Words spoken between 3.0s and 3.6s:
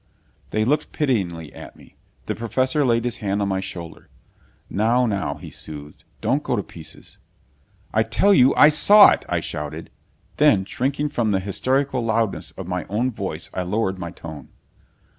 his hand on my